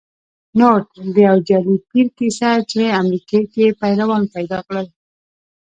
نوټ: 0.57 0.87
د 1.13 1.15
یو 1.27 1.37
جعلې 1.47 1.77
پیر 1.89 2.07
کیسه 2.17 2.51
چې 2.71 2.81
امریکې 3.01 3.41
کې 3.53 3.65
پیروان 3.81 4.23
پیدا 4.35 4.59
کړل 4.67 4.87